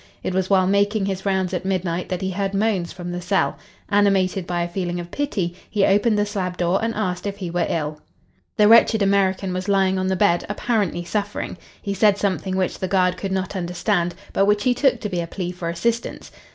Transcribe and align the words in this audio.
It 0.23 0.33
was 0.33 0.49
while 0.49 0.65
making 0.65 1.05
his 1.05 1.27
rounds 1.27 1.53
at 1.53 1.63
midnight 1.63 2.09
that 2.09 2.21
he 2.23 2.31
heard 2.31 2.55
moans 2.55 2.91
from 2.91 3.11
the 3.11 3.21
cell. 3.21 3.59
Animated 3.87 4.47
by 4.47 4.63
a 4.63 4.67
feeling 4.67 4.99
of 4.99 5.11
pity 5.11 5.53
he 5.69 5.85
opened 5.85 6.17
the 6.17 6.25
slab 6.25 6.57
door 6.57 6.79
and 6.83 6.91
asked 6.95 7.27
if 7.27 7.37
he 7.37 7.51
were 7.51 7.67
ill. 7.69 8.01
The 8.57 8.67
wretched 8.67 9.03
American 9.03 9.53
was 9.53 9.69
lying 9.69 9.99
on 9.99 10.07
the 10.07 10.15
bed, 10.15 10.43
apparently 10.49 11.03
suffering. 11.03 11.55
He 11.83 11.93
said 11.93 12.17
something 12.17 12.57
which 12.57 12.79
the 12.79 12.87
guard 12.87 13.15
could 13.15 13.31
not 13.31 13.55
understand 13.55 14.15
but 14.33 14.47
which 14.47 14.63
he 14.63 14.73
took 14.73 14.99
to 15.01 15.07
be 15.07 15.21
a 15.21 15.27
plea 15.27 15.51
for 15.51 15.69
assistance. 15.69 16.31